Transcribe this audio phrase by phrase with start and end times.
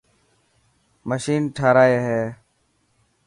[1.07, 2.23] مشين ٺارائي هي.